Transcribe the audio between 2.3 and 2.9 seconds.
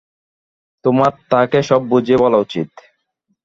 উচিত।